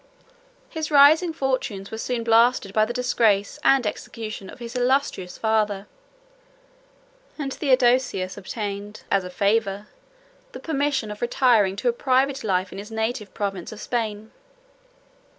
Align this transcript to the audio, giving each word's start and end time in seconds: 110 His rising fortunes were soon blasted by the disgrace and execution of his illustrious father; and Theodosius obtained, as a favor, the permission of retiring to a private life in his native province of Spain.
110 0.71 0.79
His 0.79 0.89
rising 0.89 1.31
fortunes 1.31 1.91
were 1.91 1.97
soon 1.99 2.23
blasted 2.23 2.73
by 2.73 2.85
the 2.85 2.91
disgrace 2.91 3.59
and 3.63 3.85
execution 3.85 4.49
of 4.49 4.57
his 4.57 4.75
illustrious 4.75 5.37
father; 5.37 5.85
and 7.37 7.53
Theodosius 7.53 8.35
obtained, 8.35 9.03
as 9.11 9.23
a 9.23 9.29
favor, 9.29 9.85
the 10.53 10.59
permission 10.59 11.11
of 11.11 11.21
retiring 11.21 11.75
to 11.75 11.87
a 11.89 11.93
private 11.93 12.43
life 12.43 12.71
in 12.71 12.79
his 12.79 12.89
native 12.89 13.31
province 13.35 13.71
of 13.71 13.79
Spain. 13.79 14.31